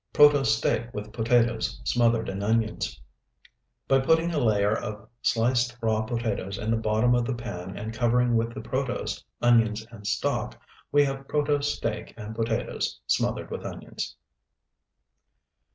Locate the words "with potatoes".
0.95-1.79